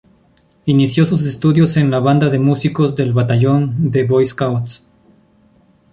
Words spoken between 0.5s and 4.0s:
Inició sus estudios en la Banda de Músicos del Batallón